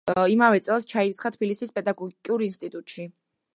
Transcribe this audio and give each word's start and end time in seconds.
იმავე 0.35 0.61
წელს 0.67 0.87
ჩაირიცხა 0.93 1.31
თბილისის 1.35 1.75
პედაგოგიკურ 1.77 2.47
ინსტიტუტში. 2.49 3.09